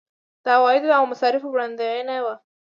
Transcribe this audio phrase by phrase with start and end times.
[0.45, 2.35] دا د عوایدو او مصارفو وړاندوینه وه.